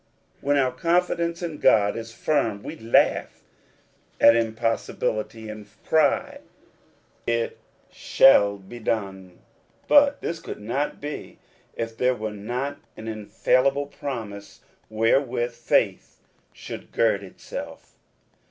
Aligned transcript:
When 0.41 0.57
our 0.57 0.71
confidence 0.71 1.43
in 1.43 1.59
God 1.59 1.95
is 1.95 2.11
firm 2.11 2.63
we 2.63 2.75
laugh 2.75 3.43
at 4.19 4.35
impossibility, 4.35 5.47
and 5.47 5.67
cry," 5.85 6.39
It 7.39 7.59
shall 7.91 8.57
be 8.57 8.79
done; 8.79 9.37
but 9.87 10.19
this 10.21 10.39
could 10.39 10.59
not 10.59 10.99
be 10.99 11.37
if 11.75 11.95
there 11.95 12.15
were 12.15 12.31
not 12.31 12.77
an 12.97 13.07
infallible 13.07 13.85
promise 13.85 14.61
wherewith 14.89 15.51
faith 15.53 16.19
should 16.51 16.91
gird 16.91 17.21
itself. 17.21 17.99